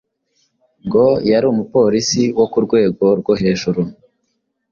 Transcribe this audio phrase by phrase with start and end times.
[0.85, 3.81] ngo yari umupolisi wo ku rwego rwo hejuru,